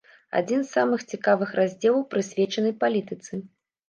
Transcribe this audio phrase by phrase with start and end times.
[0.37, 3.39] Адзін з самых цікавых раздзелаў прысвечаны палітыцы.